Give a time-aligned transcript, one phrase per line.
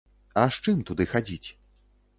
[0.43, 1.47] А з чым туды хадзіць?